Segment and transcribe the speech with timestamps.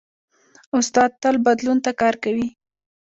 [0.77, 2.47] استاد تل بدلون ته کار کوي.